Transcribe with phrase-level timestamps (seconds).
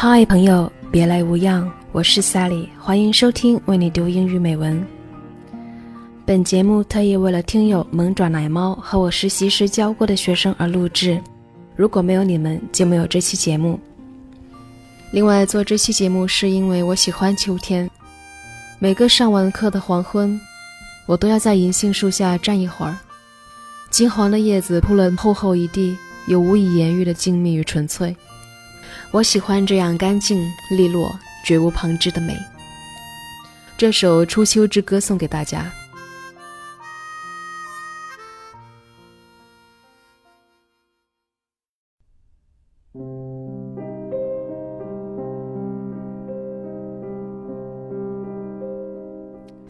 [0.00, 4.80] 嗨，朋友，别来无恙，我是 Sally，欢迎收听为你读英语美文。
[6.24, 11.20] 本节目特意为了听友萌爪奶猫和我实习时教过的学生而录制，
[11.74, 13.76] 如果没有你们，就没有这期节目。
[15.10, 17.90] 另外，做这期节目是因为我喜欢秋天，
[18.78, 20.40] 每个上完课的黄昏，
[21.06, 22.96] 我都要在银杏树下站一会儿。
[23.90, 25.96] 金黄的叶子铺了厚厚一地，
[26.28, 28.16] 有无以言喻的静谧与纯粹。
[29.10, 32.36] 我喜欢这样干净利落、绝无旁枝的美。
[33.76, 35.70] 这首《初秋之歌》送给大家。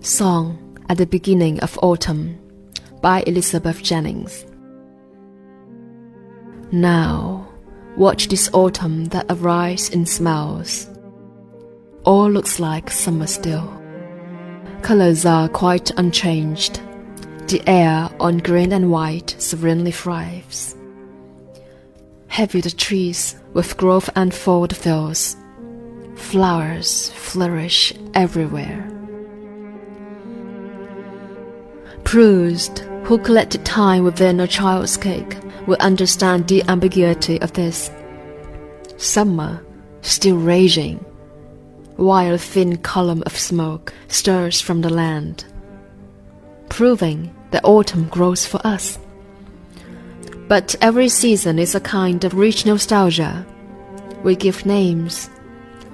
[0.02, 0.56] Song
[0.88, 2.38] at the Beginning of Autumn
[3.02, 4.46] by Elizabeth Jennings.
[6.72, 7.37] Now,
[7.98, 10.88] watch this autumn that arise in smells.
[12.04, 13.74] All looks like summer still.
[14.82, 16.80] Colors are quite unchanged.
[17.48, 20.76] The air on green and white serenely thrives.
[22.28, 25.36] Heavy the trees with growth and fold fills.
[26.14, 28.94] Flowers flourish everywhere.
[32.04, 35.36] Proust, who collected time within a child's cake,
[35.68, 37.90] will understand the ambiguity of this.
[38.96, 39.62] Summer,
[40.00, 40.96] still raging,
[41.96, 45.44] while a thin column of smoke stirs from the land,
[46.70, 48.98] proving that autumn grows for us.
[50.48, 53.44] But every season is a kind of rich nostalgia.
[54.22, 55.28] We give names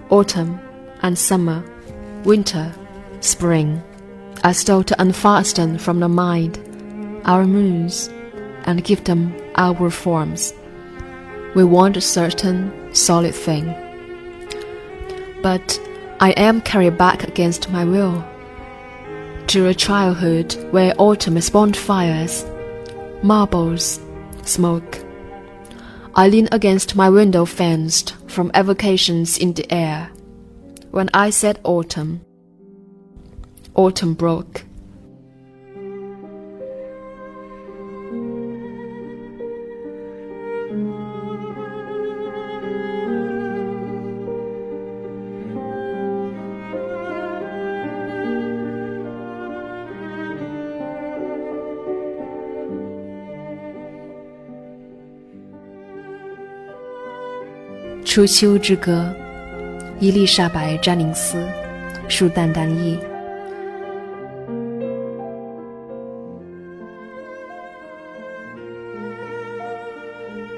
[0.09, 0.61] autumn
[1.03, 1.65] and summer,
[2.23, 2.73] winter,
[3.19, 3.83] spring
[4.45, 6.61] as though to unfasten from the mind
[7.25, 8.09] our moons
[8.67, 10.53] and give them our forms.
[11.55, 13.67] We want a certain solid thing.
[15.43, 15.81] But
[16.21, 18.25] I am carried back against my will
[19.49, 22.45] to a childhood where autumn is bonfires,
[23.23, 24.01] marbles,
[24.43, 24.99] smoke.
[26.15, 30.11] I lean against my window fenced from evocations in the air.
[30.91, 32.25] When I said autumn,
[33.75, 34.65] autumn broke.
[58.05, 59.13] 初秋之歌，
[59.99, 61.43] 伊丽莎白·詹宁斯，
[62.07, 62.99] 树淡淡译。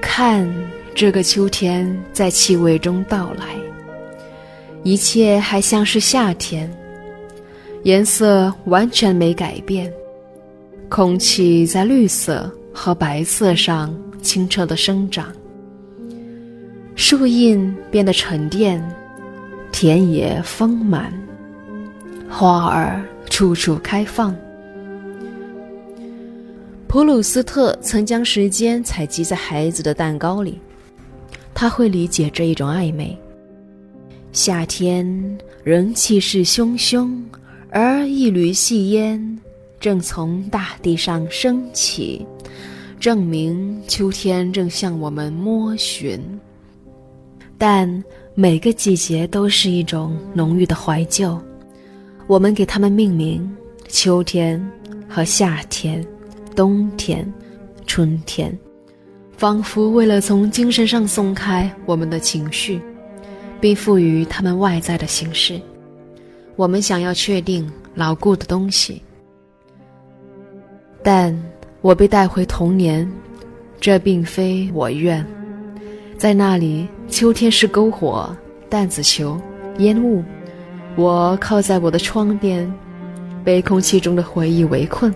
[0.01, 0.47] 看，
[0.93, 3.55] 这个秋天在气味中到来，
[4.83, 6.69] 一切还像是夏天，
[7.83, 9.91] 颜色完全没改变，
[10.89, 15.31] 空气在绿色和白色上清澈的生长，
[16.97, 18.83] 树荫变得沉淀，
[19.71, 21.13] 田野丰满，
[22.27, 22.99] 花儿
[23.29, 24.35] 处处开放。
[26.87, 30.59] 普鲁斯特曾将时间采集在孩子的蛋糕里，
[31.53, 33.15] 他会理解这一种暧昧。
[34.31, 37.15] 夏天仍气势汹汹，
[37.69, 39.39] 而一缕细烟
[39.79, 42.25] 正从大地上升起，
[42.99, 46.19] 证明秋天正向我们摸寻。
[47.57, 48.03] 但
[48.35, 51.39] 每个季节都是一种浓郁的怀旧，
[52.27, 53.49] 我们给它们命名：
[53.87, 54.63] 秋天
[55.07, 56.05] 和夏天。
[56.55, 57.31] 冬天，
[57.85, 58.57] 春天，
[59.37, 62.81] 仿佛为了从精神上松开我们的情绪，
[63.61, 65.61] 并赋予它们外在的形式。
[66.55, 68.99] 我们想要确定牢固的东西，
[71.03, 71.39] 但
[71.81, 73.07] 我被带回童年，
[73.79, 75.23] 这并非我愿。
[76.17, 78.35] 在那里，秋天是篝火、
[78.71, 79.39] 弹子球、
[79.77, 80.23] 烟雾。
[80.95, 82.71] 我靠在我的窗边，
[83.43, 85.13] 被空气中的回忆围困。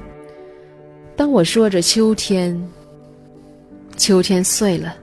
[1.15, 2.55] 当我说着秋天，
[3.97, 4.95] 秋天碎了，